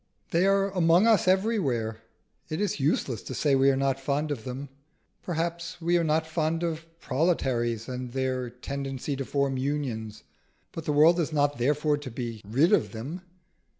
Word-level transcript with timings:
They 0.31 0.47
are 0.47 0.71
among 0.71 1.05
us 1.05 1.27
everywhere: 1.27 2.01
it 2.49 2.59
is 2.59 2.79
useless 2.79 3.21
to 3.21 3.35
say 3.35 3.53
we 3.53 3.69
are 3.69 3.75
not 3.77 3.99
fond 3.99 4.31
of 4.31 4.45
them. 4.45 4.69
Perhaps 5.21 5.79
we 5.79 5.95
are 5.95 6.03
not 6.03 6.25
fond 6.25 6.63
of 6.63 6.87
proletaries 6.99 7.87
and 7.87 8.11
their 8.11 8.49
tendency 8.49 9.15
to 9.15 9.25
form 9.25 9.57
Unions, 9.57 10.23
but 10.71 10.85
the 10.85 10.91
world 10.91 11.19
is 11.19 11.31
not 11.31 11.59
therefore 11.59 11.97
to 11.99 12.09
be 12.09 12.41
rid 12.43 12.73
of 12.73 12.93
them. 12.93 13.21